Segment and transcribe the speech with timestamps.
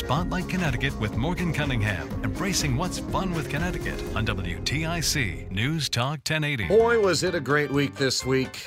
[0.00, 6.68] Spotlight Connecticut with Morgan Cunningham, embracing what's fun with Connecticut on WTIC News Talk 1080.
[6.68, 8.66] Boy, was it a great week this week.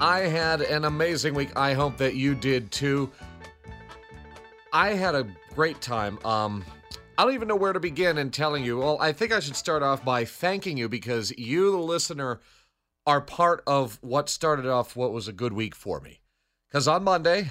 [0.00, 1.50] I had an amazing week.
[1.54, 3.10] I hope that you did too.
[4.72, 6.18] I had a great time.
[6.24, 6.64] Um,
[7.18, 8.78] I don't even know where to begin in telling you.
[8.78, 12.40] Well, I think I should start off by thanking you because you, the listener,
[13.06, 16.22] are part of what started off what was a good week for me.
[16.70, 17.50] Because on Monday,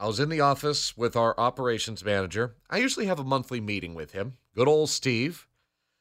[0.00, 2.56] I was in the office with our operations manager.
[2.68, 4.38] I usually have a monthly meeting with him.
[4.54, 5.46] Good old Steve.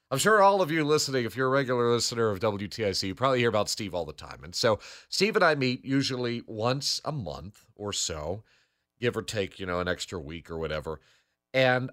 [0.09, 3.40] I'm sure all of you listening, if you're a regular listener of WTIC, you probably
[3.40, 4.44] hear about Steve all the time.
[4.44, 8.44] And so Steve and I meet usually once a month or so,
[9.00, 11.00] give or take, you know, an extra week or whatever.
[11.53, 11.89] And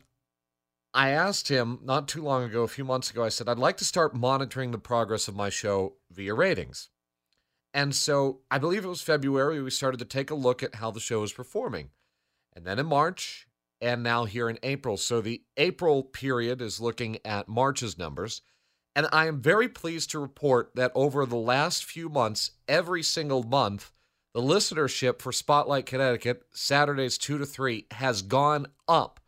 [0.92, 3.76] I asked him not too long ago, a few months ago, I said, I'd like
[3.78, 6.90] to start monitoring the progress of my show via ratings.
[7.72, 10.90] And so I believe it was February, we started to take a look at how
[10.90, 11.90] the show is performing.
[12.54, 13.46] And then in March,
[13.80, 14.96] and now here in April.
[14.96, 18.42] So the April period is looking at March's numbers.
[18.94, 23.42] And I am very pleased to report that over the last few months, every single
[23.42, 23.92] month,
[24.34, 29.20] the listenership for Spotlight Connecticut, Saturdays 2 to 3, has gone up.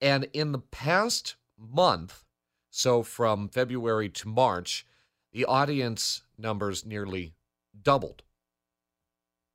[0.00, 2.24] And in the past month,
[2.70, 4.86] so from February to March,
[5.32, 7.34] the audience numbers nearly
[7.82, 8.22] doubled.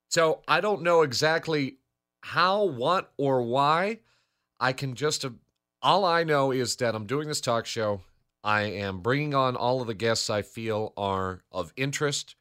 [0.10, 1.78] So I don't know exactly
[2.24, 4.00] how, what, or why.
[4.58, 5.26] I can just,
[5.82, 8.00] all I know is that I'm doing this talk show.
[8.46, 12.38] I am bringing on all of the guests I feel are of interest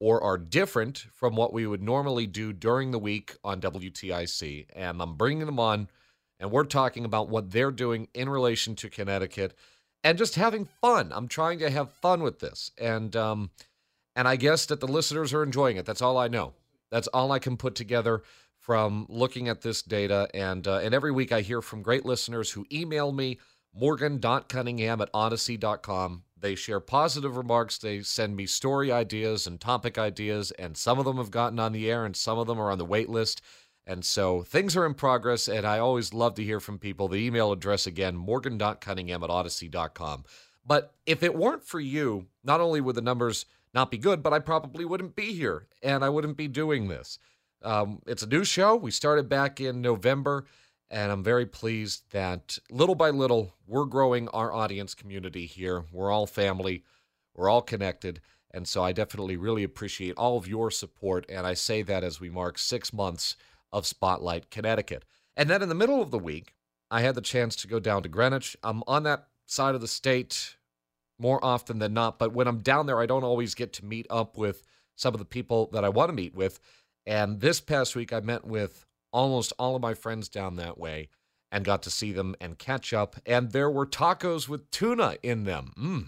[0.00, 4.66] or are different from what we would normally do during the week on WTIC.
[4.74, 5.88] And I'm bringing them on,
[6.40, 9.54] and we're talking about what they're doing in relation to Connecticut
[10.02, 11.12] and just having fun.
[11.14, 12.70] I'm trying to have fun with this.
[12.78, 13.50] And, um,
[14.16, 15.84] and I guess that the listeners are enjoying it.
[15.84, 16.54] That's all I know.
[16.90, 18.22] That's all I can put together
[18.68, 20.28] from looking at this data.
[20.34, 23.38] And, uh, and every week I hear from great listeners who email me,
[23.74, 26.24] morgan.cunningham at audacy.com.
[26.38, 27.78] They share positive remarks.
[27.78, 31.72] They send me story ideas and topic ideas, and some of them have gotten on
[31.72, 33.40] the air, and some of them are on the wait list.
[33.86, 37.08] And so things are in progress, and I always love to hear from people.
[37.08, 40.24] The email address again, morgan.cunningham at audacy.com.
[40.66, 44.34] But if it weren't for you, not only would the numbers not be good, but
[44.34, 47.18] I probably wouldn't be here and I wouldn't be doing this.
[47.62, 48.76] Um, it's a new show.
[48.76, 50.44] We started back in November,
[50.90, 55.84] and I'm very pleased that little by little, we're growing our audience community here.
[55.92, 56.84] We're all family,
[57.34, 58.20] we're all connected.
[58.50, 61.26] And so I definitely really appreciate all of your support.
[61.28, 63.36] And I say that as we mark six months
[63.72, 65.04] of Spotlight Connecticut.
[65.36, 66.54] And then in the middle of the week,
[66.90, 68.56] I had the chance to go down to Greenwich.
[68.62, 70.56] I'm on that side of the state
[71.18, 74.06] more often than not, but when I'm down there, I don't always get to meet
[74.08, 74.62] up with
[74.96, 76.58] some of the people that I want to meet with.
[77.08, 81.08] And this past week, I met with almost all of my friends down that way
[81.50, 83.16] and got to see them and catch up.
[83.24, 85.72] And there were tacos with tuna in them.
[85.78, 86.04] Mm.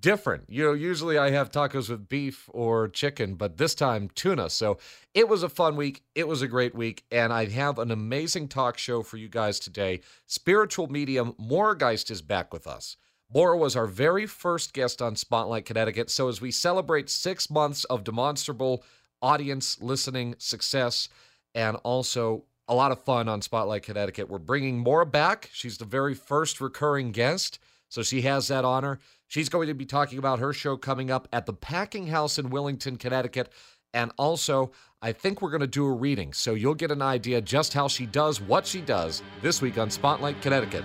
[0.00, 0.44] Different.
[0.48, 4.48] You know, usually I have tacos with beef or chicken, but this time tuna.
[4.48, 4.78] So
[5.12, 6.02] it was a fun week.
[6.14, 7.04] It was a great week.
[7.12, 10.00] And I have an amazing talk show for you guys today.
[10.24, 12.96] Spiritual medium Maura Geist is back with us.
[13.30, 16.08] Maura was our very first guest on Spotlight Connecticut.
[16.08, 18.82] So as we celebrate six months of demonstrable
[19.22, 21.08] audience listening success
[21.54, 24.28] and also a lot of fun on Spotlight Connecticut.
[24.28, 25.50] We're bringing Maura back.
[25.52, 29.00] She's the very first recurring guest, so she has that honor.
[29.26, 32.50] She's going to be talking about her show coming up at the Packing House in
[32.50, 33.50] Willington, Connecticut.
[33.92, 34.70] And also,
[35.02, 37.88] I think we're going to do a reading, so you'll get an idea just how
[37.88, 40.84] she does what she does this week on Spotlight Connecticut.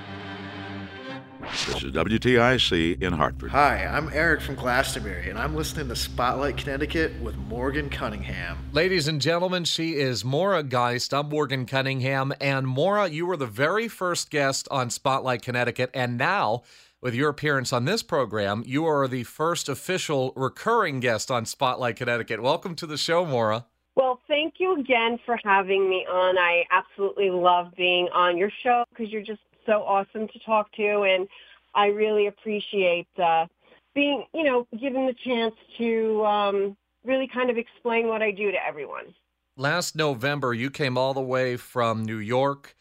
[1.52, 3.52] This is WTIC in Hartford.
[3.52, 8.58] Hi, I'm Eric from Glastonbury, and I'm listening to Spotlight Connecticut with Morgan Cunningham.
[8.74, 11.14] Ladies and gentlemen, she is Maura Geist.
[11.14, 12.34] I'm Morgan Cunningham.
[12.42, 15.92] And Maura, you were the very first guest on Spotlight Connecticut.
[15.94, 16.64] And now,
[17.00, 21.96] with your appearance on this program, you are the first official recurring guest on Spotlight
[21.96, 22.42] Connecticut.
[22.42, 23.66] Welcome to the show, Maura.
[23.96, 26.38] Well, thank you again for having me on.
[26.38, 31.02] I absolutely love being on your show because you're just so awesome to talk to,
[31.04, 31.28] and
[31.74, 33.48] I really appreciate uh,
[33.94, 38.52] being, you know, given the chance to um, really kind of explain what I do
[38.52, 39.14] to everyone.
[39.58, 42.76] Last November, you came all the way from New York,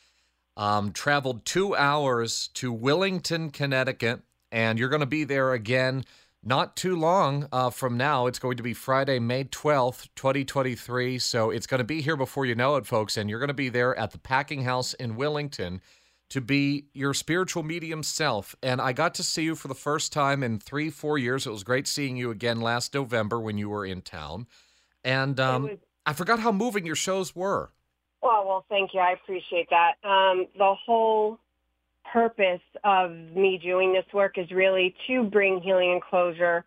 [0.57, 6.05] um, traveled two hours to Willington, Connecticut, and you're going to be there again
[6.45, 8.27] not too long uh, from now.
[8.27, 11.19] It's going to be Friday, May 12th, 2023.
[11.19, 13.17] So it's going to be here before you know it, folks.
[13.17, 15.81] And you're going to be there at the Packing House in Willington
[16.35, 18.57] to be your spiritual medium self.
[18.61, 21.47] And I got to see you for the first time in three, four years.
[21.47, 24.49] It was great seeing you again last November when you were in town.
[25.05, 27.71] And um, was, I forgot how moving your shows were.
[28.21, 28.99] Oh, well, thank you.
[28.99, 29.93] I appreciate that.
[30.03, 31.39] Um, the whole
[32.13, 36.65] purpose of me doing this work is really to bring healing and closure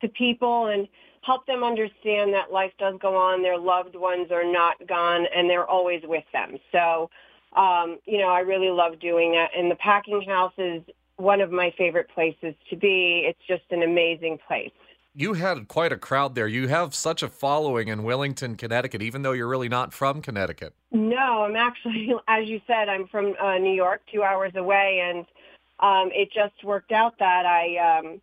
[0.00, 0.86] to people and
[1.22, 3.42] help them understand that life does go on.
[3.42, 6.56] Their loved ones are not gone and they're always with them.
[6.70, 7.10] So,
[7.54, 9.50] um, you know, I really love doing that.
[9.56, 10.82] And the packing house is
[11.16, 13.24] one of my favorite places to be.
[13.26, 14.72] It's just an amazing place
[15.18, 16.46] you had quite a crowd there.
[16.46, 20.74] You have such a following in Willington, Connecticut, even though you're really not from Connecticut.
[20.92, 25.26] No, I'm actually, as you said, I'm from uh, New York, two hours away, and
[25.80, 28.20] um, it just worked out that I um,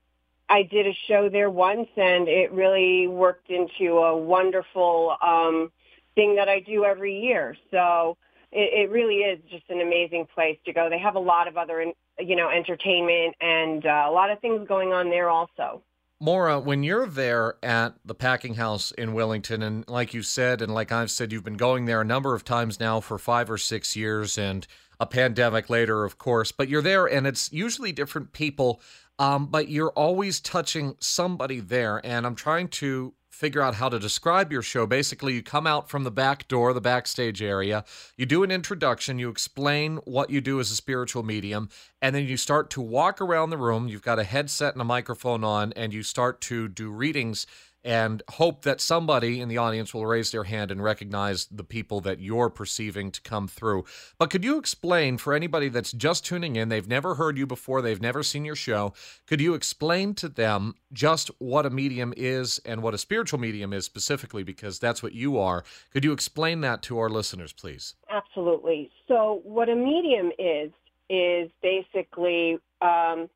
[0.47, 5.73] I did a show there once, and it really worked into a wonderful um,
[6.15, 7.57] thing that I do every year.
[7.71, 8.15] So
[8.55, 10.89] it, it really is just an amazing place to go.
[10.89, 11.85] They have a lot of other,
[12.19, 15.83] you know, entertainment and uh, a lot of things going on there also.
[16.21, 20.73] Maura, when you're there at the packing house in Willington, and like you said, and
[20.73, 23.57] like I've said, you've been going there a number of times now for five or
[23.57, 24.65] six years, and
[24.97, 28.79] a pandemic later, of course, but you're there, and it's usually different people,
[29.19, 31.99] um, but you're always touching somebody there.
[32.05, 34.87] And I'm trying to figure out how to describe your show.
[34.87, 37.83] Basically, you come out from the back door, the backstage area,
[38.15, 41.67] you do an introduction, you explain what you do as a spiritual medium,
[42.01, 43.89] and then you start to walk around the room.
[43.89, 47.45] You've got a headset and a microphone on, and you start to do readings
[47.85, 52.01] and hope that somebody in the audience will raise their hand and recognize the people
[52.01, 53.85] that you're perceiving to come through.
[54.17, 57.83] But could you explain for anybody that's just tuning in, they've never heard you before,
[57.83, 58.93] they've never seen your show,
[59.27, 63.71] could you explain to them just what a medium is and what a spiritual medium
[63.71, 65.63] is specifically, because that's what you are?
[65.93, 67.93] Could you explain that to our listeners, please?
[68.09, 68.89] Absolutely.
[69.07, 70.71] So, what a medium is,
[71.07, 73.29] is basically um,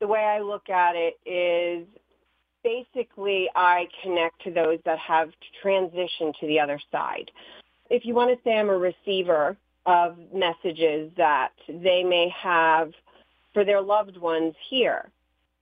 [0.00, 1.86] the way I look at it is
[2.62, 5.30] basically I connect to those that have
[5.64, 7.30] transitioned to the other side.
[7.88, 12.92] If you want to say I'm a receiver of messages that they may have
[13.52, 15.10] for their loved ones here,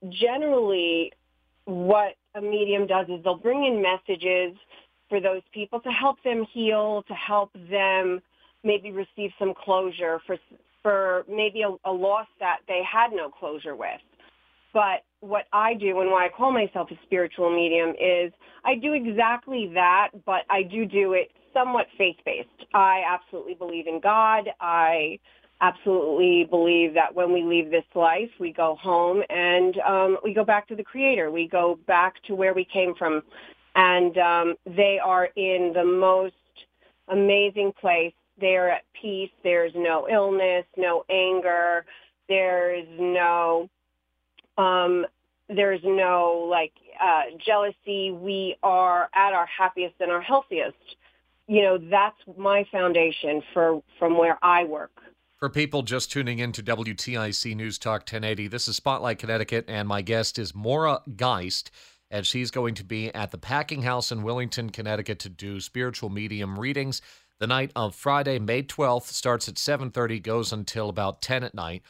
[0.09, 1.11] generally
[1.65, 4.57] what a medium does is they'll bring in messages
[5.07, 8.21] for those people to help them heal, to help them
[8.63, 10.37] maybe receive some closure for
[10.81, 13.99] for maybe a, a loss that they had no closure with.
[14.73, 18.31] But what I do and why I call myself a spiritual medium is
[18.63, 22.67] I do exactly that, but I do do it somewhat faith-based.
[22.73, 24.49] I absolutely believe in God.
[24.61, 25.19] I
[25.61, 30.45] absolutely believe that when we leave this life, we go home and um, we go
[30.45, 31.31] back to the Creator.
[31.31, 33.23] We go back to where we came from.
[33.75, 36.33] And um, they are in the most
[37.07, 38.13] amazing place.
[38.39, 39.31] They are at peace.
[39.43, 41.85] There's no illness, no anger.
[42.29, 43.69] There's no
[44.59, 45.05] um,
[45.47, 48.11] there's no like uh, jealousy.
[48.11, 50.77] We are at our happiest and our healthiest.
[51.47, 54.91] You know, that's my foundation for from where I work.
[55.37, 59.87] For people just tuning in to WTIC News Talk 1080, this is Spotlight Connecticut, and
[59.87, 61.71] my guest is Maura Geist,
[62.11, 66.09] and she's going to be at the Packing House in Willington, Connecticut, to do spiritual
[66.09, 67.01] medium readings.
[67.39, 71.83] The night of Friday, May 12th, starts at 7:30, goes until about 10 at night.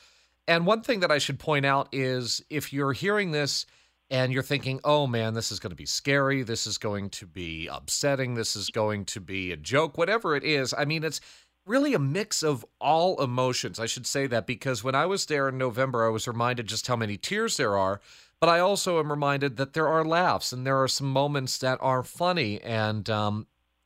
[0.49, 3.67] And one thing that I should point out is if you're hearing this
[4.09, 7.27] and you're thinking, oh man, this is going to be scary, this is going to
[7.27, 11.21] be upsetting, this is going to be a joke, whatever it is, I mean, it's
[11.67, 13.79] really a mix of all emotions.
[13.79, 16.87] I should say that because when I was there in November, I was reminded just
[16.87, 18.01] how many tears there are.
[18.39, 21.77] But I also am reminded that there are laughs and there are some moments that
[21.79, 22.59] are funny.
[22.61, 23.45] And, um,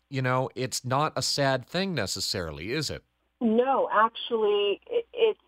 [0.10, 3.04] you know, it's not a sad thing necessarily, is it?
[3.42, 4.80] No, actually,
[5.12, 5.40] it's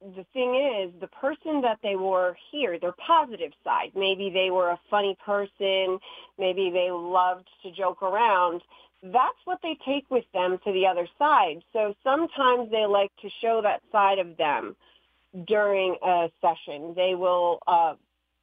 [0.00, 4.70] the thing is, the person that they were here, their positive side, maybe they were
[4.70, 5.98] a funny person,
[6.38, 8.62] maybe they loved to joke around,
[9.02, 11.62] that's what they take with them to the other side.
[11.72, 14.76] So sometimes they like to show that side of them
[15.46, 16.94] during a session.
[16.94, 17.94] They will uh,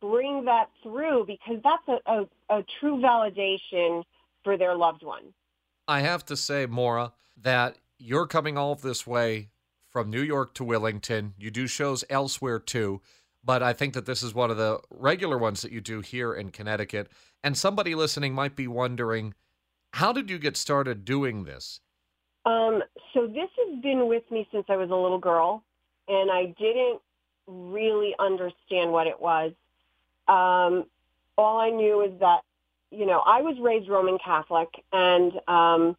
[0.01, 4.03] bring that through because that's a, a, a true validation
[4.43, 5.33] for their loved one.
[5.87, 9.49] I have to say, Maura, that you're coming all this way
[9.89, 11.33] from New York to Willington.
[11.37, 13.01] You do shows elsewhere too,
[13.43, 16.33] but I think that this is one of the regular ones that you do here
[16.33, 17.09] in Connecticut.
[17.43, 19.33] And somebody listening might be wondering,
[19.93, 21.79] how did you get started doing this?
[22.45, 25.63] Um, so this has been with me since I was a little girl,
[26.07, 27.01] and I didn't
[27.47, 29.51] really understand what it was.
[30.27, 30.85] Um,
[31.37, 32.41] all I knew is that,
[32.91, 35.97] you know, I was raised Roman Catholic, and um,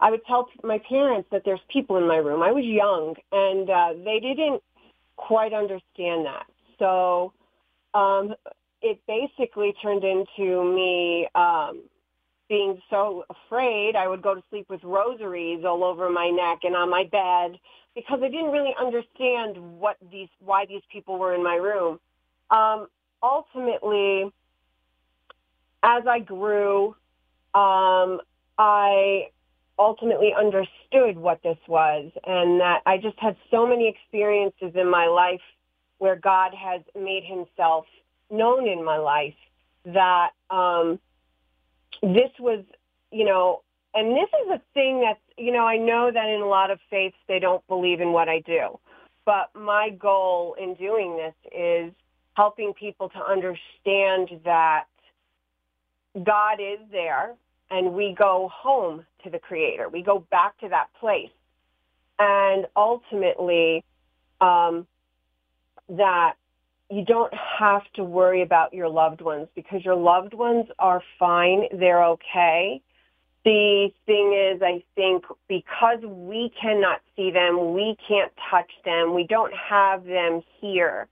[0.00, 2.42] I would tell my parents that there's people in my room.
[2.42, 4.62] I was young, and uh, they didn't
[5.16, 6.46] quite understand that.
[6.78, 7.32] So
[7.94, 8.34] um,
[8.82, 11.82] it basically turned into me um,
[12.48, 16.76] being so afraid, I would go to sleep with rosaries all over my neck and
[16.76, 17.58] on my bed
[17.94, 21.98] because I didn't really understand what these why these people were in my room.
[22.50, 22.88] Um,
[23.22, 24.30] ultimately,
[25.82, 26.88] as I grew,
[27.54, 28.20] um,
[28.58, 29.28] I
[29.78, 35.06] ultimately understood what this was and that I just had so many experiences in my
[35.06, 35.40] life
[35.98, 37.86] where God has made himself
[38.30, 39.34] known in my life
[39.86, 40.98] that um,
[42.02, 42.64] this was,
[43.10, 43.62] you know,
[43.94, 46.78] and this is a thing that, you know, I know that in a lot of
[46.90, 48.78] faiths they don't believe in what I do.
[49.24, 51.92] But my goal in doing this is
[52.36, 54.86] helping people to understand that
[56.22, 57.34] God is there
[57.70, 59.88] and we go home to the creator.
[59.88, 61.30] We go back to that place.
[62.18, 63.84] And ultimately,
[64.40, 64.86] um,
[65.88, 66.34] that
[66.90, 71.64] you don't have to worry about your loved ones because your loved ones are fine.
[71.72, 72.80] They're okay.
[73.44, 79.26] The thing is, I think because we cannot see them, we can't touch them, we
[79.26, 81.08] don't have them here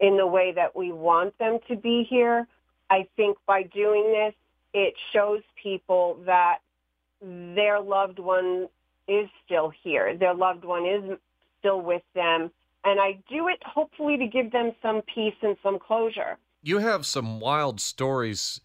[0.00, 2.46] in the way that we want them to be here.
[2.88, 4.34] I think by doing this,
[4.74, 6.58] it shows people that
[7.20, 8.68] their loved one
[9.08, 10.16] is still here.
[10.16, 11.18] Their loved one is
[11.58, 12.50] still with them.
[12.84, 16.36] And I do it hopefully to give them some peace and some closure.
[16.62, 18.60] You have some wild stories,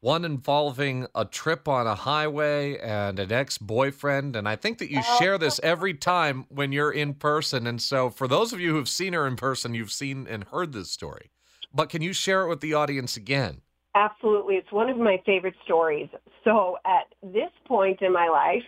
[0.00, 4.34] one involving a trip on a highway and an ex boyfriend.
[4.34, 7.66] And I think that you share this every time when you're in person.
[7.66, 10.72] And so, for those of you who've seen her in person, you've seen and heard
[10.72, 11.30] this story.
[11.72, 13.60] But can you share it with the audience again?
[13.94, 14.54] Absolutely.
[14.56, 16.08] It's one of my favorite stories.
[16.44, 18.64] So at this point in my life,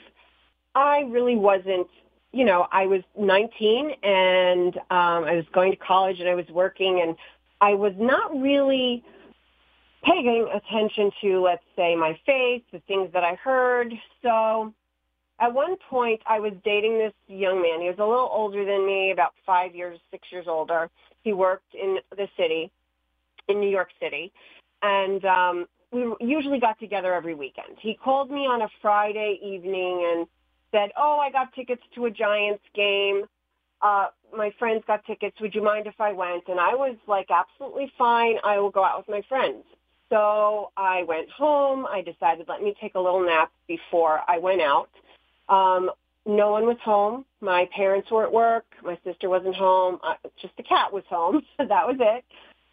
[0.75, 1.87] I really wasn't,
[2.33, 6.49] you know, I was 19 and um, I was going to college and I was
[6.51, 7.17] working and
[7.61, 9.05] I was not really
[10.03, 13.93] paying attention to, let's say, my faith, the things that I heard.
[14.23, 14.75] So
[15.39, 17.81] at one point I was dating this young man.
[17.81, 20.91] He was a little older than me, about five years, six years older.
[21.23, 22.73] He worked in the city,
[23.47, 24.33] in New York City
[24.83, 27.77] and um, we usually got together every weekend.
[27.81, 30.27] He called me on a Friday evening and
[30.73, 33.25] said, "Oh, I got tickets to a Giants game.
[33.81, 35.37] Uh, my friends got tickets.
[35.41, 38.37] Would you mind if I went?" And I was like, "Absolutely fine.
[38.45, 39.65] I will go out with my friends."
[40.09, 41.87] So I went home.
[41.87, 44.91] I decided let me take a little nap before I went out.
[45.49, 45.91] Um,
[46.25, 47.25] no one was home.
[47.41, 48.65] My parents were at work.
[48.83, 49.99] My sister wasn't home.
[50.03, 51.43] Uh, just the cat was home.
[51.57, 52.25] So that was it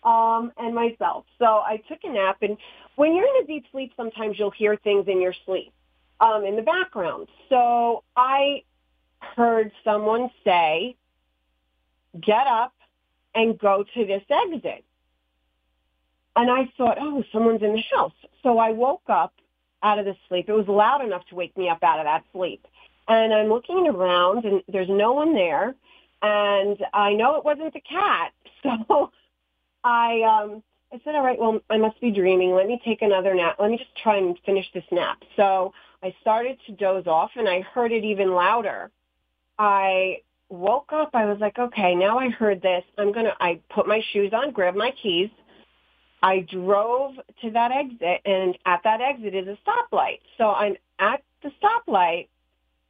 [0.04, 1.26] um, and myself.
[1.38, 2.58] So I took a nap, and
[2.96, 5.74] when you're in a deep sleep, sometimes you'll hear things in your sleep
[6.20, 7.28] um, in the background.
[7.50, 8.64] So I
[9.20, 10.96] heard someone say,
[12.20, 12.74] "Get up
[13.36, 14.84] and go to this exit."
[16.36, 18.14] And I thought, "Oh, someone's in the house."
[18.44, 19.34] So I woke up
[19.84, 20.50] out of the sleep.
[20.50, 22.66] It was loud enough to wake me up out of that sleep.
[23.08, 25.74] And I'm looking around, and there's no one there.
[26.22, 28.32] And I know it wasn't the cat.
[28.62, 29.10] So
[29.84, 32.52] I um I said, all right, well, I must be dreaming.
[32.56, 33.58] Let me take another nap.
[33.60, 35.20] Let me just try and finish this nap.
[35.36, 35.72] So
[36.02, 38.90] I started to doze off and I heard it even louder.
[39.60, 41.12] I woke up.
[41.14, 42.84] I was like, okay, now I heard this.
[42.98, 45.30] I'm going to, I put my shoes on, grabbed my keys.
[46.24, 50.20] I drove to that exit and at that exit is a stoplight.
[50.38, 52.30] So I'm at the stoplight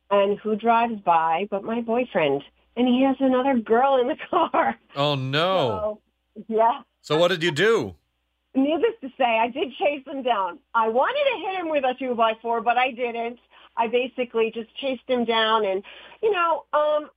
[0.10, 2.44] and who drives by but my boyfriend
[2.76, 4.78] and he has another girl in the car.
[4.96, 6.00] Oh no.
[6.00, 6.02] So,
[6.48, 6.82] yeah.
[7.02, 7.96] So what did you do?
[8.56, 10.60] Needless to say, I did chase him down.
[10.74, 13.40] I wanted to hit him with a two by four, but I didn't.
[13.78, 15.84] I basically just chased him down, and
[16.22, 17.10] you know, um,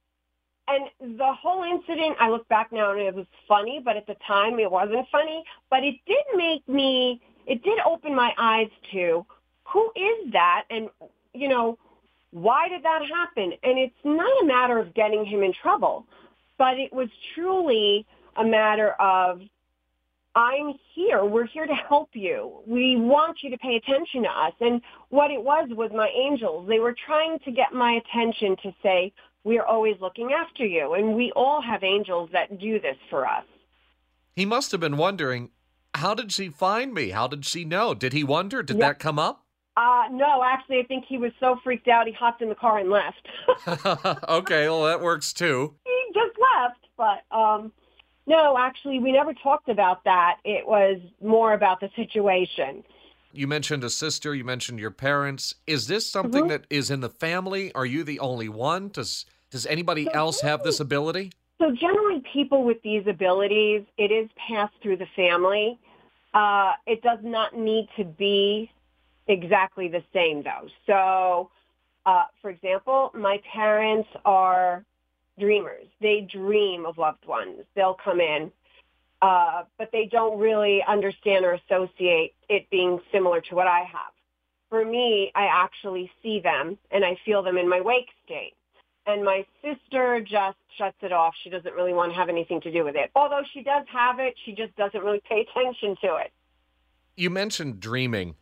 [0.68, 2.16] and the whole incident.
[2.20, 5.44] I look back now and it was funny, but at the time it wasn't funny.
[5.70, 7.20] But it did make me.
[7.46, 9.26] It did open my eyes to
[9.64, 10.88] who is that, and
[11.34, 11.78] you know,
[12.30, 13.52] why did that happen?
[13.62, 16.06] And it's not a matter of getting him in trouble,
[16.58, 19.40] but it was truly a matter of
[20.34, 21.24] I'm here.
[21.24, 22.62] We're here to help you.
[22.66, 24.54] We want you to pay attention to us.
[24.60, 26.68] And what it was was my angels.
[26.68, 29.12] They were trying to get my attention to say,
[29.44, 30.94] we're always looking after you.
[30.94, 33.44] And we all have angels that do this for us.
[34.34, 35.50] He must have been wondering,
[35.94, 37.10] how did she find me?
[37.10, 37.92] How did she know?
[37.92, 38.62] Did he wonder?
[38.62, 38.88] Did yep.
[38.88, 39.44] that come up?
[39.76, 42.78] Uh, no, actually, I think he was so freaked out he hopped in the car
[42.78, 43.26] and left.
[44.28, 45.74] okay, well, that works too.
[45.84, 47.72] He just left, but um,
[48.26, 50.36] no, actually, we never talked about that.
[50.44, 52.84] It was more about the situation.
[53.32, 55.54] You mentioned a sister, you mentioned your parents.
[55.66, 56.50] Is this something mm-hmm.
[56.50, 57.72] that is in the family?
[57.74, 58.88] Are you the only one?
[58.88, 61.32] Does does anybody so else have this ability?
[61.58, 65.78] So generally people with these abilities, it is passed through the family.
[66.34, 68.70] Uh, it does not need to be
[69.28, 70.68] exactly the same though.
[70.86, 71.50] So,
[72.04, 74.84] uh, for example, my parents are
[75.42, 75.86] dreamers.
[76.00, 77.62] They dream of loved ones.
[77.74, 78.52] They'll come in,
[79.20, 84.12] uh, but they don't really understand or associate it being similar to what I have.
[84.70, 88.54] For me, I actually see them and I feel them in my wake state.
[89.04, 91.34] And my sister just shuts it off.
[91.42, 93.10] She doesn't really want to have anything to do with it.
[93.16, 96.30] Although she does have it, she just doesn't really pay attention to it.
[97.16, 98.36] You mentioned dreaming.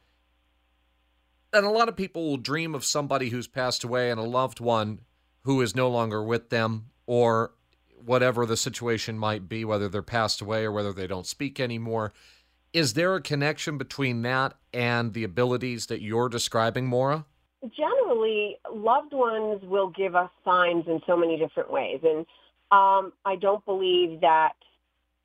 [1.53, 4.61] And a lot of people will dream of somebody who's passed away and a loved
[4.61, 5.01] one
[5.43, 7.53] who is no longer with them or
[8.05, 12.13] whatever the situation might be, whether they're passed away or whether they don't speak anymore.
[12.73, 17.27] Is there a connection between that and the abilities that you're describing, Maura?
[17.77, 22.01] Generally, loved ones will give us signs in so many different ways.
[22.03, 22.21] And
[22.71, 24.53] um, I don't believe that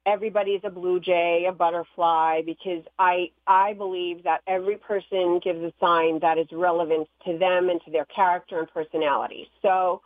[0.06, 5.74] everybody's a blue jay, a butterfly, because I, I believe that every person gives a
[5.80, 9.48] sign that is relevant to them and to their character and personality.
[9.62, 10.02] So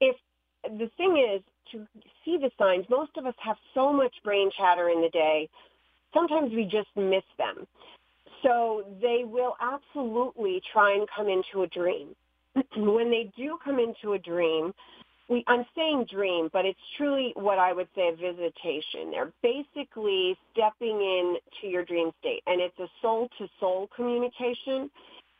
[0.00, 0.16] if
[0.64, 1.86] the thing is to
[2.24, 5.48] see the signs, most of us have so much brain chatter in the day.
[6.12, 7.66] Sometimes we just miss them.
[8.42, 12.08] So they will absolutely try and come into a dream.
[12.76, 14.72] when they do come into a dream,
[15.30, 19.12] we, I'm saying dream, but it's truly what I would say a visitation.
[19.12, 24.90] They're basically stepping in to your dream state, and it's a soul-to-soul communication.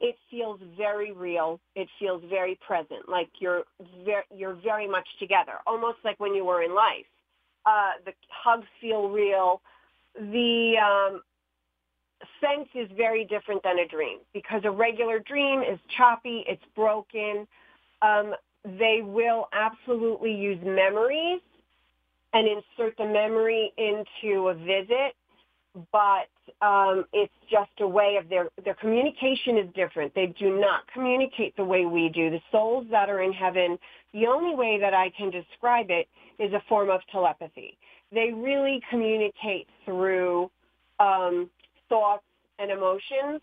[0.01, 1.59] It feels very real.
[1.75, 3.65] It feels very present, like you're
[4.05, 7.07] very, you're very much together, almost like when you were in life.
[7.67, 9.61] Uh, the hugs feel real.
[10.15, 11.21] The um,
[12.41, 17.47] sense is very different than a dream because a regular dream is choppy, it's broken.
[18.03, 21.41] Um, they will absolutely use memories
[22.33, 25.15] and insert the memory into a visit,
[25.93, 26.29] but
[26.65, 30.15] um, it's just a way of their their communication is different.
[30.15, 32.31] They do not communicate the way we do.
[32.31, 33.79] The souls that are in heaven,
[34.13, 37.77] the only way that I can describe it is a form of telepathy.
[38.13, 40.51] They really communicate through
[40.99, 41.49] um,
[41.89, 42.25] thoughts
[42.59, 43.41] and emotions.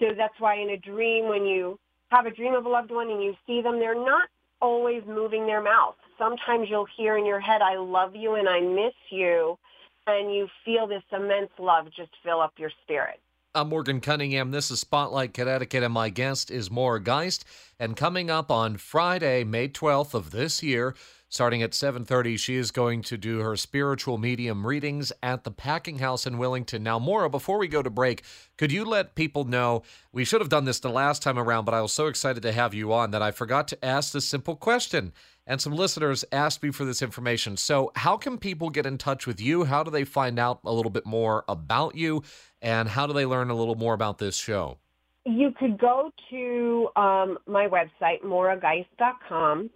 [0.00, 1.78] So that's why in a dream, when you
[2.10, 4.28] have a dream of a loved one and you see them, they're not
[4.60, 5.94] always moving their mouth.
[6.18, 9.58] Sometimes you'll hear in your head, I love you and I miss you.
[10.06, 13.20] And you feel this immense love just fill up your spirit.
[13.54, 14.50] I'm Morgan Cunningham.
[14.50, 17.44] This is Spotlight Connecticut, and my guest is Maura Geist.
[17.78, 20.94] And coming up on Friday, May 12th of this year,
[21.30, 25.98] Starting at 7:30, she is going to do her spiritual medium readings at the Packing
[25.98, 26.80] House in Willington.
[26.80, 28.22] Now, Maura, before we go to break,
[28.56, 31.74] could you let people know we should have done this the last time around, but
[31.74, 34.56] I was so excited to have you on that I forgot to ask this simple
[34.56, 35.12] question.
[35.46, 37.58] And some listeners asked me for this information.
[37.58, 39.64] So, how can people get in touch with you?
[39.64, 42.22] How do they find out a little bit more about you?
[42.62, 44.78] And how do they learn a little more about this show?
[45.26, 49.68] You could go to um, my website, maurageist.com.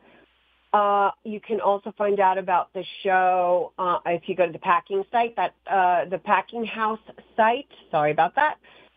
[0.73, 4.59] Uh, you can also find out about the show uh, if you go to the
[4.59, 7.01] packing site, that uh, the packing house
[7.37, 7.69] site.
[7.91, 8.57] Sorry about that.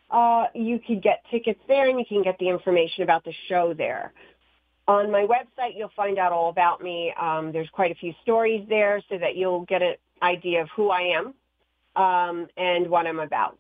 [0.10, 3.74] Uh, you can get tickets there, and you can get the information about the show
[3.74, 4.14] there.
[4.88, 7.14] On my website, you'll find out all about me.
[7.20, 10.90] Um, there's quite a few stories there, so that you'll get an idea of who
[10.90, 11.34] I am
[12.02, 13.58] um, and what I'm about.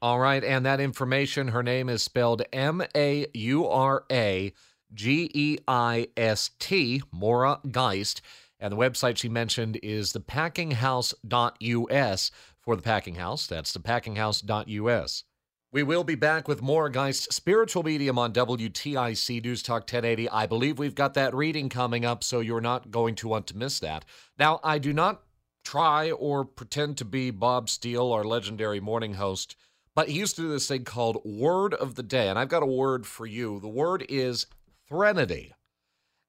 [0.00, 4.52] All right, and that information, her name is spelled M A U R A
[4.94, 8.20] G E I S T, Maura Geist.
[8.60, 13.46] And the website she mentioned is thepacking.house.us for the packing house.
[13.46, 15.24] That's thepacking.house.us.
[15.72, 20.28] We will be back with Maura Geist spiritual medium on WTIC News Talk 1080.
[20.28, 23.56] I believe we've got that reading coming up, so you're not going to want to
[23.56, 24.04] miss that.
[24.38, 25.22] Now, I do not
[25.64, 29.56] try or pretend to be Bob Steele, our legendary morning host,
[29.94, 32.62] but he used to do this thing called Word of the Day, and I've got
[32.62, 33.58] a word for you.
[33.58, 34.44] The word is
[34.92, 35.54] threnody.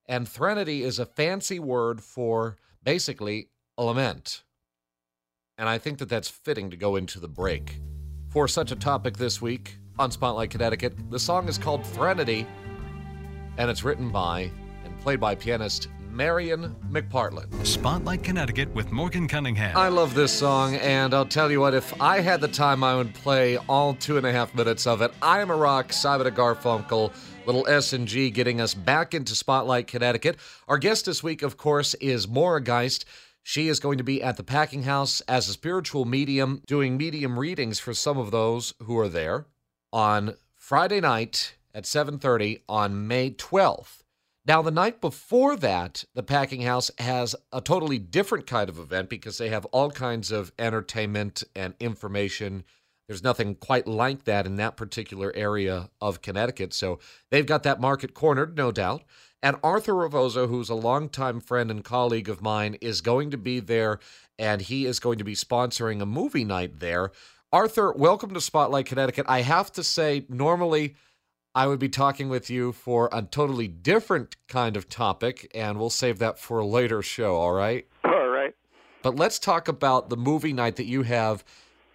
[0.07, 4.43] And threnody is a fancy word for basically a lament.
[5.57, 7.81] And I think that that's fitting to go into the break.
[8.29, 12.47] For such a topic this week on Spotlight Connecticut, the song is called Threnody,
[13.57, 14.49] and it's written by
[14.85, 17.65] and played by pianist Marian McPartland.
[17.65, 19.75] Spotlight Connecticut with Morgan Cunningham.
[19.75, 22.95] I love this song, and I'll tell you what, if I had the time, I
[22.95, 25.11] would play all two and a half minutes of it.
[25.21, 27.11] I am a rock, Simon Garfunkel.
[27.45, 30.37] Little S and G getting us back into Spotlight Connecticut.
[30.67, 33.03] Our guest this week, of course, is Maura Geist.
[33.41, 37.37] She is going to be at the Packing House as a spiritual medium, doing medium
[37.37, 39.47] readings for some of those who are there
[39.91, 44.03] on Friday night at 7:30 on May 12th.
[44.45, 49.09] Now, the night before that, the Packing House has a totally different kind of event
[49.09, 52.63] because they have all kinds of entertainment and information
[53.07, 56.73] There's nothing quite like that in that particular area of Connecticut.
[56.73, 56.99] So
[57.31, 59.03] they've got that market cornered, no doubt.
[59.41, 63.59] And Arthur Ravozo, who's a longtime friend and colleague of mine, is going to be
[63.59, 63.99] there
[64.39, 67.11] and he is going to be sponsoring a movie night there.
[67.51, 69.25] Arthur, welcome to Spotlight Connecticut.
[69.27, 70.95] I have to say, normally
[71.53, 75.91] I would be talking with you for a totally different kind of topic, and we'll
[75.91, 77.85] save that for a later show, all right?
[78.05, 78.55] All right.
[79.03, 81.43] But let's talk about the movie night that you have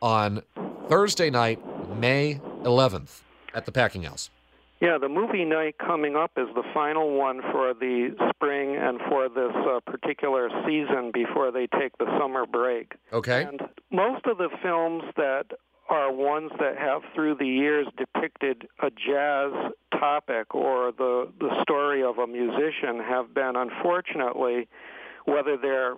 [0.01, 0.43] on
[0.89, 1.61] Thursday night,
[1.99, 3.21] May 11th
[3.53, 4.31] at the Packing House.
[4.81, 9.29] Yeah, the movie night coming up is the final one for the spring and for
[9.29, 12.95] this uh, particular season before they take the summer break.
[13.13, 13.43] Okay.
[13.43, 13.61] And
[13.93, 15.47] most of the films that
[15.91, 19.53] are ones that have through the years depicted a jazz
[19.93, 24.69] topic or the the story of a musician have been unfortunately
[25.25, 25.95] whether they're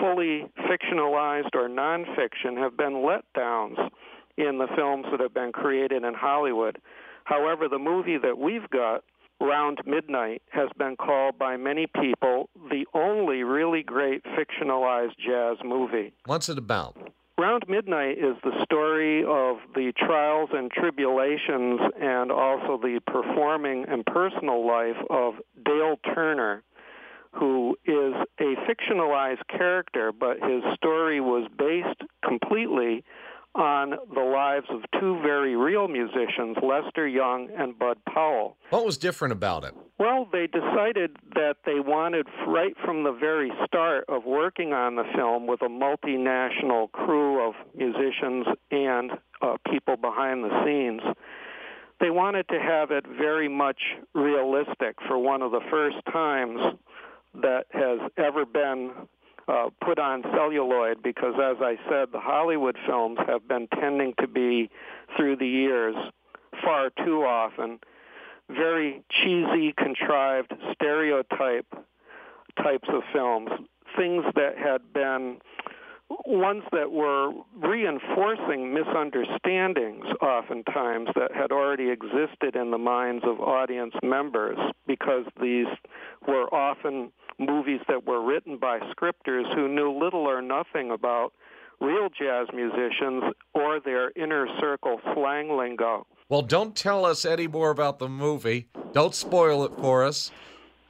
[0.00, 3.90] fully fictionalized or nonfiction have been letdowns
[4.36, 6.78] in the films that have been created in Hollywood.
[7.24, 9.04] However, the movie that we've got,
[9.40, 16.12] Round Midnight, has been called by many people the only really great fictionalized jazz movie.
[16.26, 16.96] What's it about?
[17.38, 24.04] Round Midnight is the story of the trials and tribulations and also the performing and
[24.06, 26.62] personal life of Dale Turner,
[27.32, 33.02] who is a fictionalized character, but his story was based completely
[33.54, 38.56] on the lives of two very real musicians, Lester Young and Bud Powell.
[38.70, 39.74] What was different about it?
[39.98, 45.04] Well, they decided that they wanted, right from the very start of working on the
[45.14, 49.12] film with a multinational crew of musicians and
[49.42, 51.02] uh, people behind the scenes,
[52.00, 53.80] they wanted to have it very much
[54.14, 56.58] realistic for one of the first times
[57.34, 58.92] that has ever been
[59.48, 64.26] uh, put on celluloid because, as I said, the Hollywood films have been tending to
[64.26, 64.70] be,
[65.16, 65.96] through the years,
[66.62, 67.78] far too often,
[68.48, 71.66] very cheesy, contrived, stereotype
[72.62, 73.50] types of films,
[73.96, 75.38] things that had been
[76.26, 83.94] ones that were reinforcing misunderstandings oftentimes that had already existed in the minds of audience
[84.02, 85.66] members because these
[86.26, 91.32] were often movies that were written by scripters who knew little or nothing about
[91.80, 96.06] real jazz musicians or their inner circle slang lingo.
[96.28, 98.68] Well, don't tell us any more about the movie.
[98.92, 100.30] Don't spoil it for us.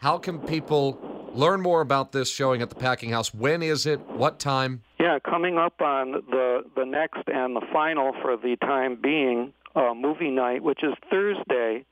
[0.01, 0.99] How can people
[1.35, 3.33] learn more about this showing at the Packing House?
[3.33, 4.01] When is it?
[4.11, 4.83] What time?
[5.01, 9.95] Yeah, coming up on the the next and the final for the time being uh,
[9.95, 11.85] movie night, which is Thursday,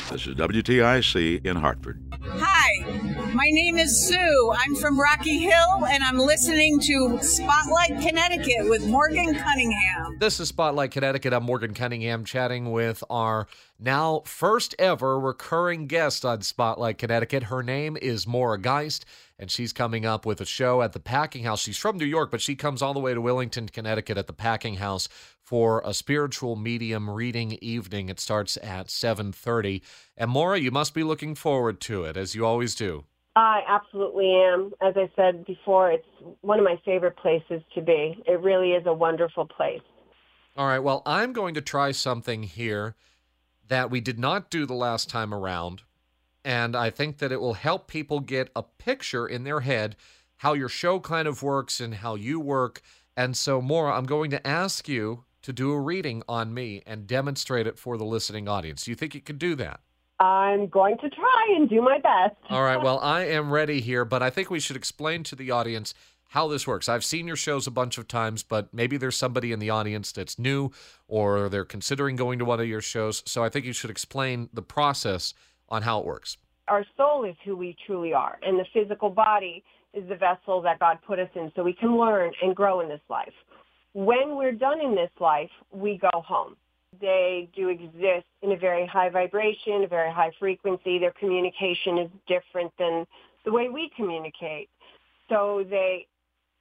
[0.09, 2.01] This is WTIC in Hartford.
[2.23, 3.02] Hi,
[3.33, 4.53] my name is Sue.
[4.55, 10.17] I'm from Rocky Hill, and I'm listening to Spotlight Connecticut with Morgan Cunningham.
[10.19, 11.33] This is Spotlight Connecticut.
[11.33, 13.47] I'm Morgan Cunningham chatting with our
[13.79, 17.43] now first ever recurring guest on Spotlight Connecticut.
[17.43, 19.05] Her name is Maura Geist,
[19.39, 21.61] and she's coming up with a show at the Packing House.
[21.61, 24.33] She's from New York, but she comes all the way to Willington, Connecticut at the
[24.33, 25.09] Packing House
[25.41, 28.09] for a spiritual medium reading evening.
[28.09, 29.81] It starts at 7:30.
[30.15, 33.05] And Maura, you must be looking forward to it as you always do.
[33.35, 34.73] I absolutely am.
[34.81, 36.07] As I said before, it's
[36.41, 38.21] one of my favorite places to be.
[38.27, 39.81] It really is a wonderful place.
[40.55, 42.95] All right, well, I'm going to try something here
[43.67, 45.81] that we did not do the last time around,
[46.45, 49.95] and I think that it will help people get a picture in their head
[50.37, 52.81] how your show kind of works and how you work.
[53.15, 57.07] And so, Maura, I'm going to ask you to do a reading on me and
[57.07, 58.83] demonstrate it for the listening audience.
[58.83, 59.79] Do you think you could do that?
[60.19, 62.35] I'm going to try and do my best.
[62.49, 62.81] All right.
[62.81, 65.93] Well, I am ready here, but I think we should explain to the audience
[66.29, 66.87] how this works.
[66.89, 70.11] I've seen your shows a bunch of times, but maybe there's somebody in the audience
[70.11, 70.71] that's new
[71.07, 73.21] or they're considering going to one of your shows.
[73.25, 75.33] So I think you should explain the process
[75.69, 76.37] on how it works.
[76.67, 80.79] our soul is who we truly are, and the physical body is the vessel that
[80.79, 83.33] God put us in so we can learn and grow in this life.
[83.93, 86.55] When we're done in this life, we go home.
[87.03, 90.99] They do exist in a very high vibration, a very high frequency.
[90.99, 93.05] Their communication is different than
[93.43, 94.69] the way we communicate.
[95.27, 96.07] So they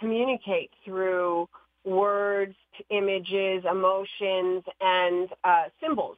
[0.00, 1.48] communicate through
[1.85, 2.57] words,
[2.90, 6.16] images, emotions, and uh, symbols.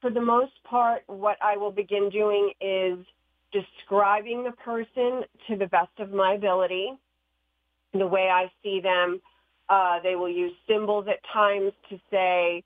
[0.00, 2.96] For the most part, what I will begin doing is
[3.52, 6.92] describing the person to the best of my ability,
[7.92, 9.20] the way I see them.
[9.68, 12.64] Uh, they will use symbols at times to say,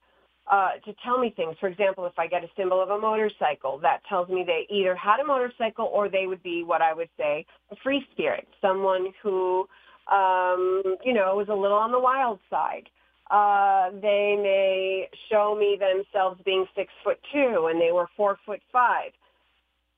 [0.50, 1.56] uh, to tell me things.
[1.60, 4.94] For example, if I get a symbol of a motorcycle, that tells me they either
[4.94, 9.12] had a motorcycle or they would be what I would say a free spirit, someone
[9.22, 9.68] who,
[10.10, 12.88] um, you know, was a little on the wild side.
[13.30, 18.60] Uh, they may show me themselves being six foot two and they were four foot
[18.72, 19.12] five.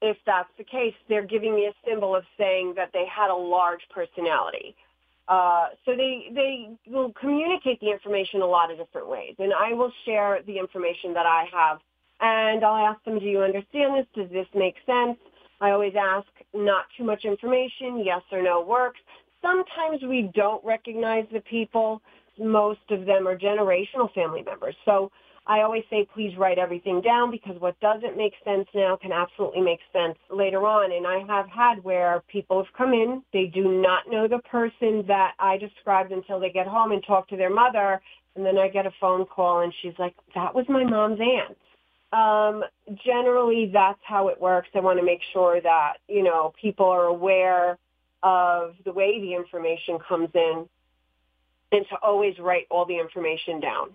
[0.03, 3.37] If that's the case, they're giving me a symbol of saying that they had a
[3.37, 4.75] large personality.
[5.31, 9.73] Uh, so they they will communicate the information a lot of different ways, and I
[9.73, 11.79] will share the information that I have,
[12.21, 14.07] and I'll ask them, "Do you understand this?
[14.12, 15.16] Does this make sense?"
[15.61, 18.99] I always ask not too much information, yes or no works.
[19.40, 22.03] Sometimes we don't recognize the people.
[22.37, 25.12] Most of them are generational family members, so
[25.46, 29.62] I always say, please write everything down because what doesn't make sense now can absolutely
[29.62, 30.92] make sense later on.
[30.92, 35.05] And I have had where people have come in, they do not know the person
[35.09, 38.00] that I described until they get home and talk to their mother.
[38.37, 41.57] And then I get a phone call and she's like, that was my mom's aunt.
[42.12, 42.64] Um,
[43.05, 44.68] generally, that's how it works.
[44.74, 47.79] I want to make sure that, you know, people are aware
[48.22, 50.68] of the way the information comes in
[51.72, 53.90] and to always write all the information down.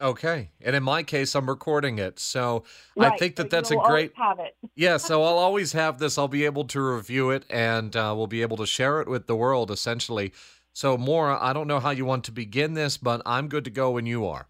[0.00, 0.50] Okay.
[0.60, 2.18] And in my case, I'm recording it.
[2.18, 2.64] So
[2.96, 4.12] Right, I think that so that's a great.
[4.16, 4.56] have it.
[4.76, 4.98] Yeah.
[4.98, 6.18] So I'll always have this.
[6.18, 9.26] I'll be able to review it and uh, we'll be able to share it with
[9.26, 10.32] the world essentially.
[10.74, 13.70] So, Maura, I don't know how you want to begin this, but I'm good to
[13.70, 14.46] go when you are.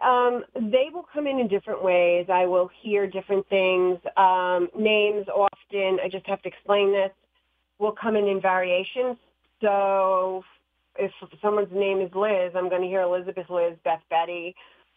[0.00, 2.26] Um, they will come in in different ways.
[2.32, 3.98] I will hear different things.
[4.16, 7.10] Um, names often, I just have to explain this,
[7.78, 9.18] will come in in variations.
[9.60, 10.42] So
[11.02, 14.54] if someone's name is Liz, I'm going to hear Elizabeth Liz, Beth Betty.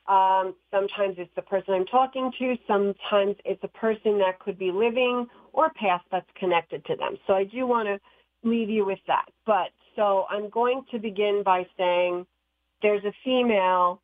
[0.08, 2.56] Um, sometimes it's the person I'm talking to.
[2.68, 7.18] Sometimes it's a person that could be living or past that's connected to them.
[7.26, 8.00] So I do want to
[8.48, 9.26] leave you with that.
[9.46, 12.26] But so I'm going to begin by saying
[12.82, 14.02] there's a female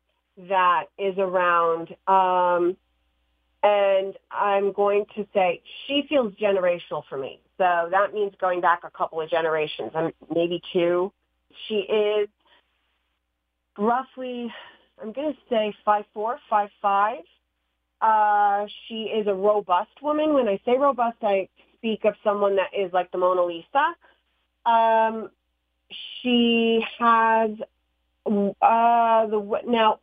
[0.48, 2.76] that is around, um,
[3.62, 7.40] and I'm going to say she feels generational for me.
[7.58, 11.12] So that means going back a couple of generations, um, maybe two.
[11.68, 12.28] She is
[13.78, 14.52] roughly,
[15.00, 17.20] I'm going to say five four, five five.
[18.00, 20.34] Uh, she is a robust woman.
[20.34, 23.94] When I say robust, I speak of someone that is like the Mona Lisa.
[24.66, 25.30] Um,
[26.20, 27.50] she has
[28.26, 29.98] uh, the now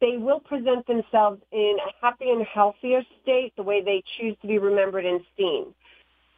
[0.00, 4.48] they will present themselves in a happy and healthier state, the way they choose to
[4.48, 5.66] be remembered and seen.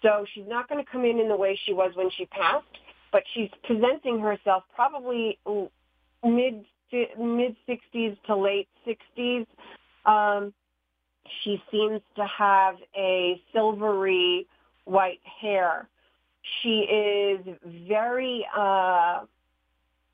[0.03, 2.66] So she's not going to come in in the way she was when she passed,
[3.12, 5.38] but she's presenting herself probably
[6.25, 9.47] mid mid 60s to late 60s.
[10.07, 10.53] Um,
[11.42, 14.47] she seems to have a silvery
[14.85, 15.88] white hair.
[16.62, 17.47] She is
[17.88, 19.21] very, uh,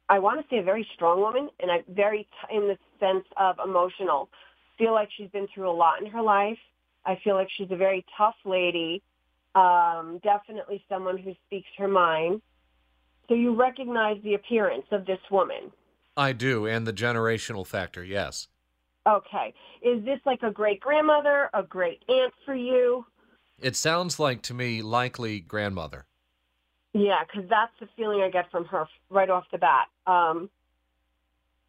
[0.09, 3.24] I want to say a very strong woman, and a very t- in the sense
[3.37, 4.28] of emotional.
[4.76, 6.59] Feel like she's been through a lot in her life.
[7.07, 9.02] I feel like she's a very tough lady.
[9.54, 12.42] Um, definitely someone who speaks her mind.
[13.28, 15.72] So you recognize the appearance of this woman.
[16.16, 16.66] I do.
[16.66, 18.48] And the generational factor, yes.
[19.06, 19.52] Okay.
[19.82, 23.04] Is this like a great grandmother, a great aunt for you?
[23.60, 26.06] It sounds like to me likely grandmother.
[26.92, 29.88] Yeah, because that's the feeling I get from her right off the bat.
[30.06, 30.48] Um,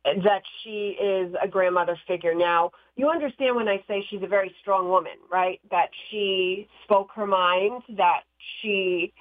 [0.05, 2.35] that she is a grandmother figure.
[2.35, 5.59] Now, you understand when I say she's a very strong woman, right?
[5.71, 8.21] That she spoke her mind, that
[8.61, 9.13] she,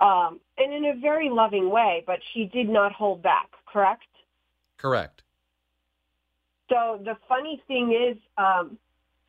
[0.00, 4.04] um, and in a very loving way, but she did not hold back, correct?
[4.76, 5.22] Correct.
[6.68, 8.78] So the funny thing is, um,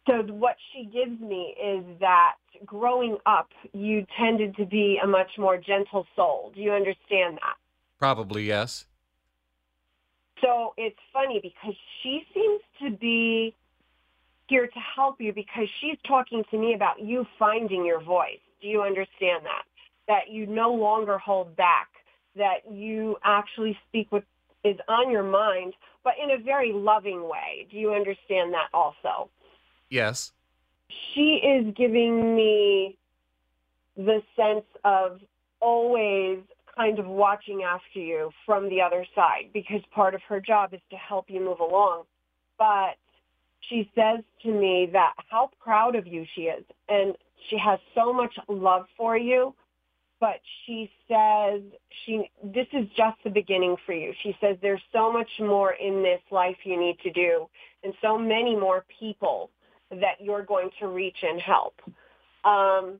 [0.08, 5.32] so what she gives me is that growing up, you tended to be a much
[5.38, 6.51] more gentle soul.
[6.53, 7.55] Do you understand that?
[7.97, 8.86] Probably yes.
[10.41, 13.55] So it's funny because she seems to be
[14.47, 18.39] here to help you because she's talking to me about you finding your voice.
[18.62, 19.63] Do you understand that?
[20.10, 21.88] That you no longer hold back,
[22.36, 24.26] that you actually speak what
[24.65, 27.67] is on your mind, but in a very loving way.
[27.72, 29.30] Do you understand that also?
[29.89, 30.34] Yes.
[31.13, 32.98] She is giving me
[33.95, 35.19] the sense of
[35.60, 36.39] always
[36.76, 40.80] kind of watching after you from the other side because part of her job is
[40.89, 42.04] to help you move along.
[42.58, 42.95] But
[43.62, 47.15] she says to me that how proud of you she is and
[47.50, 49.54] she has so much love for you
[50.19, 51.62] but she says
[52.05, 54.13] she this is just the beginning for you.
[54.21, 57.47] She says there's so much more in this life you need to do
[57.84, 59.51] and so many more people
[59.89, 61.82] that you're going to reach and help.
[62.43, 62.99] Um,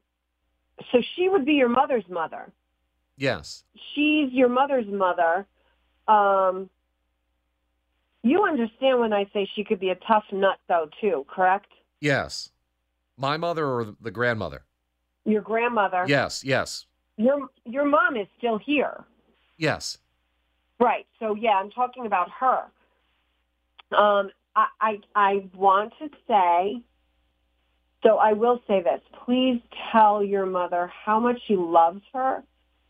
[0.92, 2.52] so she would be your mother's mother.
[3.18, 3.64] Yes.
[3.94, 5.46] She's your mother's mother.
[6.08, 6.70] Um,
[8.24, 11.68] you understand when I say she could be a tough nut, though, too, correct?
[12.00, 12.52] Yes.
[13.18, 14.64] My mother or the grandmother?
[15.26, 16.06] Your grandmother.
[16.08, 16.86] Yes, yes.
[17.20, 19.04] Your your mom is still here.
[19.58, 19.98] Yes.
[20.80, 21.06] Right.
[21.20, 22.62] So yeah, I'm talking about her.
[23.96, 26.82] Um, I, I I want to say.
[28.04, 29.02] So I will say this.
[29.26, 32.42] Please tell your mother how much she loves her,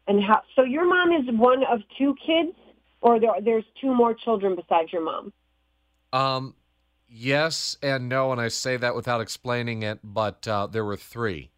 [0.08, 0.44] and how.
[0.56, 2.56] So your mom is one of two kids,
[3.02, 5.34] or there, there's two more children besides your mom.
[6.14, 6.54] Um,
[7.08, 11.50] yes and no, and I say that without explaining it, but uh, there were three.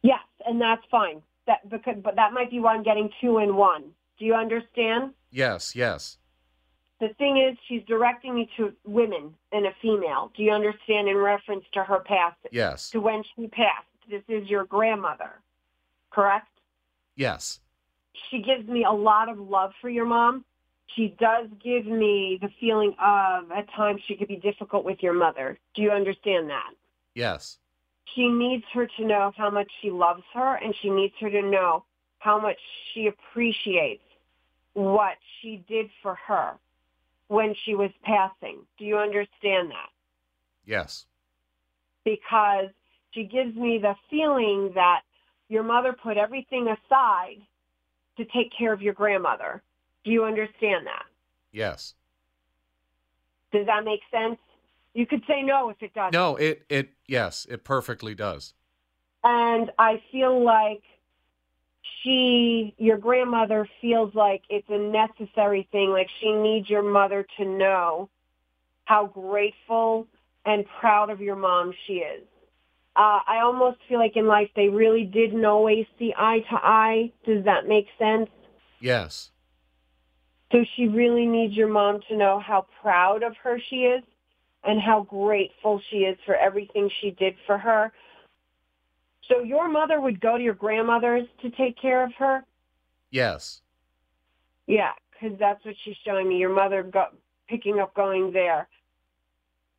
[0.00, 1.20] Yes, and that's fine.
[1.50, 3.90] That because, but that might be why I'm getting two in one.
[4.20, 5.14] Do you understand?
[5.32, 6.16] Yes, yes.
[7.00, 10.30] The thing is, she's directing me to women and a female.
[10.36, 11.08] Do you understand?
[11.08, 12.90] In reference to her past, Yes.
[12.90, 13.88] to when she passed.
[14.08, 15.40] This is your grandmother,
[16.10, 16.46] correct?
[17.16, 17.58] Yes.
[18.30, 20.44] She gives me a lot of love for your mom.
[20.94, 25.14] She does give me the feeling of at times she could be difficult with your
[25.14, 25.58] mother.
[25.74, 26.74] Do you understand that?
[27.14, 27.58] Yes.
[28.14, 31.42] She needs her to know how much she loves her and she needs her to
[31.42, 31.84] know
[32.18, 32.58] how much
[32.92, 34.02] she appreciates
[34.74, 36.54] what she did for her
[37.28, 38.58] when she was passing.
[38.78, 39.88] Do you understand that?
[40.64, 41.06] Yes.
[42.04, 42.68] Because
[43.12, 45.02] she gives me the feeling that
[45.48, 47.38] your mother put everything aside
[48.16, 49.62] to take care of your grandmother.
[50.04, 51.04] Do you understand that?
[51.52, 51.94] Yes.
[53.52, 54.38] Does that make sense?
[54.94, 56.12] You could say no if it doesn't.
[56.12, 58.54] No, it it yes, it perfectly does.
[59.22, 60.82] and I feel like
[62.02, 65.90] she, your grandmother, feels like it's a necessary thing.
[65.90, 68.08] Like she needs your mother to know
[68.84, 70.06] how grateful
[70.44, 72.24] and proud of your mom she is.
[72.96, 77.12] Uh, I almost feel like in life they really didn't always see eye to eye.
[77.24, 78.28] Does that make sense?
[78.80, 79.30] Yes.
[80.50, 84.02] So she really needs your mom to know how proud of her she is
[84.64, 87.92] and how grateful she is for everything she did for her.
[89.28, 92.44] So your mother would go to your grandmother's to take care of her?
[93.10, 93.62] Yes.
[94.66, 96.38] Yeah, because that's what she's showing me.
[96.38, 97.14] Your mother got
[97.48, 98.68] picking up going there.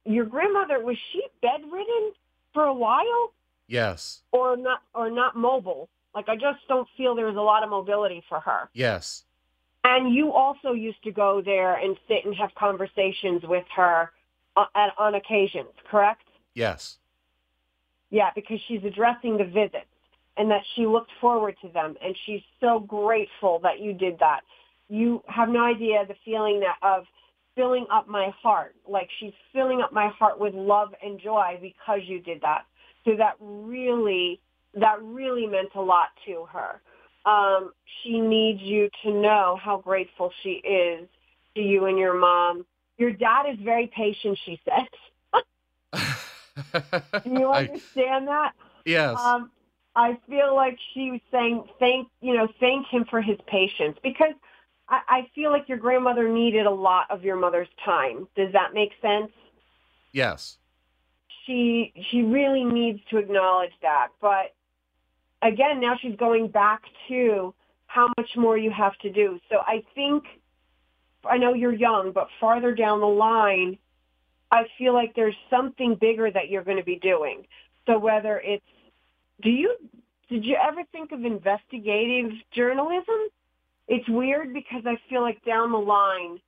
[0.06, 2.14] Your grandmother was she bedridden
[2.54, 3.34] for a while,
[3.68, 4.24] Yes.
[4.32, 5.90] or not, or not mobile?
[6.16, 8.70] Like I just don't feel there was a lot of mobility for her.
[8.74, 9.24] Yes.
[9.84, 14.12] And you also used to go there and sit and have conversations with her
[14.76, 16.24] on, on occasions, correct?
[16.54, 16.98] Yes.
[18.10, 19.88] Yeah, because she's addressing the visits
[20.38, 24.42] and that she looked forward to them and she's so grateful that you did that.
[24.90, 27.06] You have no idea the feeling that of
[27.56, 28.76] filling up my heart.
[28.88, 32.66] Like she's filling up my heart with love and joy because you did that.
[33.06, 34.42] So that really
[34.74, 36.82] that really meant a lot to her.
[37.26, 37.72] Um,
[38.02, 41.08] she needs you to know how grateful she is
[41.56, 42.66] to you and your mom.
[43.02, 46.02] Your dad is very patient, she said.
[47.24, 48.52] Do you I- understand that?
[48.86, 49.20] yes.
[49.20, 49.50] Um,
[49.96, 54.36] I feel like she was saying thank you know thank him for his patience because
[54.88, 58.28] I, I feel like your grandmother needed a lot of your mother's time.
[58.36, 59.32] Does that make sense?
[60.14, 60.60] yes.
[61.48, 64.54] She she really needs to acknowledge that, but
[65.42, 67.52] again, now she's going back to
[67.88, 69.40] how much more you have to do.
[69.50, 70.24] So I think
[71.26, 73.78] I know you're young, but farther down the line,
[74.52, 77.46] I feel like there's something bigger that you're going to be doing.
[77.86, 78.64] So whether it's
[79.42, 79.76] do you
[80.30, 83.30] did you ever think of investigative journalism?
[83.88, 86.40] It's weird because I feel like down the line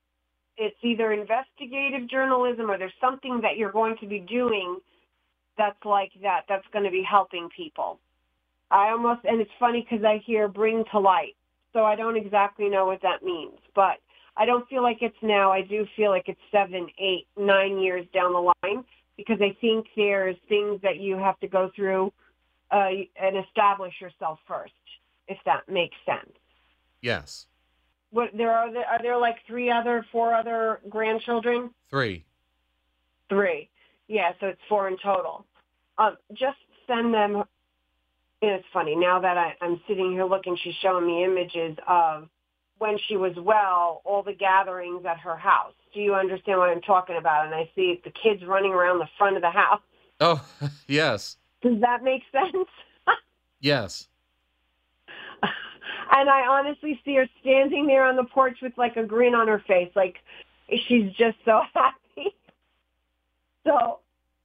[0.57, 4.77] it's either investigative journalism or there's something that you're going to be doing
[5.57, 7.99] that's like that that's going to be helping people.
[8.69, 11.35] I almost and it's funny because I hear bring to light.
[11.73, 13.97] So I don't exactly know what that means, but
[14.35, 15.51] I don't feel like it's now.
[15.51, 18.83] I do feel like it's seven, eight, nine years down the line
[19.15, 22.11] because I think there's things that you have to go through
[22.71, 22.89] uh,
[23.21, 24.73] and establish yourself first,
[25.27, 26.33] if that makes sense.
[27.01, 27.45] Yes.
[28.11, 31.71] What there are there are there like three other, four other grandchildren?
[31.89, 32.25] Three.
[33.29, 33.69] Three.
[34.07, 35.45] Yeah, so it's four in total.
[35.97, 36.57] Um, just
[36.87, 37.43] send them
[38.43, 40.57] it's funny now that I, I'm sitting here looking.
[40.61, 42.27] She's showing me images of
[42.83, 45.71] when she was well, all the gatherings at her house.
[45.93, 47.45] Do you understand what I'm talking about?
[47.45, 49.79] And I see the kids running around the front of the house.
[50.19, 50.45] Oh,
[50.87, 51.37] yes.
[51.61, 52.67] Does that make sense?
[53.61, 54.09] Yes.
[55.41, 59.47] and I honestly see her standing there on the porch with like a grin on
[59.47, 60.17] her face, like
[60.85, 62.35] she's just so happy.
[63.65, 63.99] So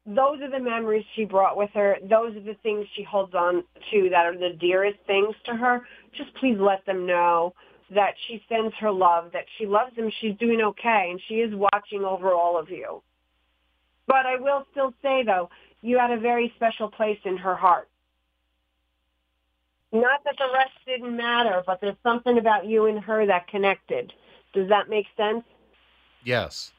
[0.07, 1.97] those are the memories she brought with her.
[2.01, 5.83] Those are the things she holds on to that are the dearest things to her.
[6.17, 7.55] Just please let them know
[7.95, 11.55] that she sends her love, that she loves them, she's doing okay, and she is
[11.55, 13.03] watching over all of you.
[14.07, 15.51] But I will still say, though,
[15.83, 17.89] you had a very special place in her heart.
[19.93, 24.13] Not that the rest didn't matter, but there's something about you and her that connected.
[24.53, 25.45] Does that make sense?
[26.25, 26.73] Yes.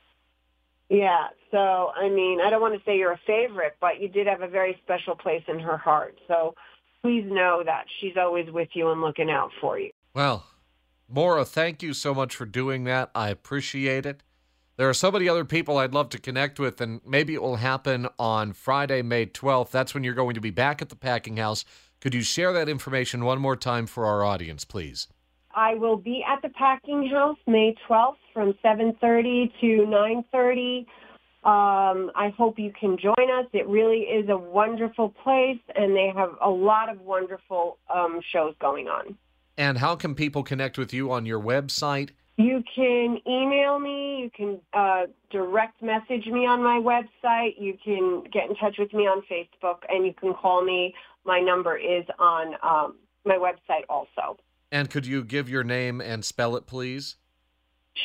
[0.89, 1.28] Yeah.
[1.51, 4.41] So, I mean, I don't want to say you're a favorite, but you did have
[4.41, 6.20] a very special place in her heart.
[6.28, 6.55] So
[7.01, 9.91] please know that she's always with you and looking out for you.
[10.14, 10.45] Well,
[11.12, 13.10] Maura, thank you so much for doing that.
[13.16, 14.22] I appreciate it.
[14.78, 17.57] There are so many other people I'd love to connect with, and maybe it will
[17.57, 19.72] happen on Friday, May 12th.
[19.72, 21.66] That's when you're going to be back at the packing house.
[21.99, 25.07] Could you share that information one more time for our audience, please?
[25.53, 29.66] I will be at the packing house May 12th from 7.30 to
[30.34, 30.86] 9.30.
[31.41, 33.47] Um, I hope you can join us.
[33.51, 38.53] It really is a wonderful place, and they have a lot of wonderful um, shows
[38.62, 39.18] going on.
[39.60, 42.12] And how can people connect with you on your website?
[42.38, 44.22] You can email me.
[44.22, 47.55] You can uh, direct message me on my website.
[47.60, 50.95] You can get in touch with me on Facebook, and you can call me.
[51.26, 52.95] My number is on um,
[53.26, 54.38] my website also.
[54.72, 57.18] And could you give your name and spell it, please?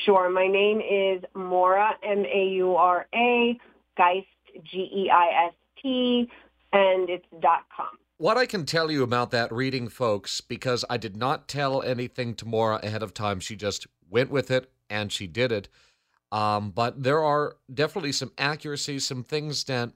[0.04, 0.28] Sure.
[0.28, 3.60] My name is Maura, M-A-U-R-A,
[3.96, 4.26] Geist,
[4.64, 6.28] G-E-I-S-T,
[6.72, 7.96] and it's dot com.
[8.24, 12.34] What I can tell you about that reading, folks, because I did not tell anything
[12.36, 13.38] to Maura ahead of time.
[13.38, 15.68] She just went with it and she did it.
[16.32, 19.92] Um, but there are definitely some accuracies, some things that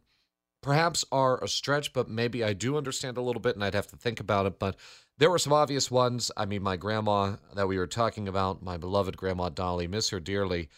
[0.61, 3.87] perhaps are a stretch, but maybe I do understand a little bit and I'd have
[3.87, 4.59] to think about it.
[4.59, 4.77] But
[5.17, 6.31] there were some obvious ones.
[6.37, 10.21] I mean, my grandma that we were talking about, my beloved grandma Dolly, miss her
[10.21, 10.69] dearly.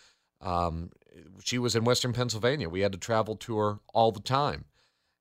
[0.40, 0.92] Um,
[1.42, 2.68] she was in Western Pennsylvania.
[2.68, 4.66] We had to travel to her all the time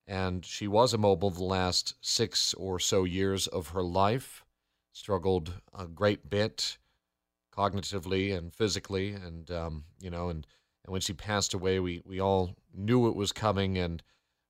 [0.10, 4.44] and she was immobile the last six or so years of her life.
[4.92, 6.80] Struggled a great bit
[7.56, 10.48] cognitively and physically, and um, you know, and
[10.84, 14.02] and when she passed away, we we all knew it was coming, and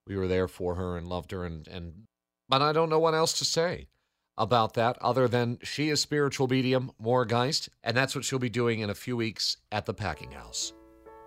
[0.07, 2.07] we were there for her and loved her, and and
[2.47, 3.89] but I don't know what else to say
[4.37, 8.49] about that other than she is spiritual medium Maura Geist, and that's what she'll be
[8.49, 10.71] doing in a few weeks at the Packing House.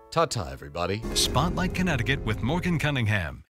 [0.09, 1.01] Ta ta, everybody.
[1.13, 3.41] Spotlight Connecticut with Morgan Cunningham